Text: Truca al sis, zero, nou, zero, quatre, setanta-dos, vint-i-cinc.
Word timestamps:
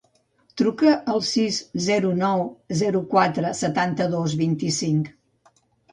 Truca 0.59 0.93
al 1.15 1.21
sis, 1.31 1.59
zero, 1.89 2.13
nou, 2.21 2.41
zero, 2.81 3.03
quatre, 3.15 3.55
setanta-dos, 3.63 4.37
vint-i-cinc. 4.45 5.13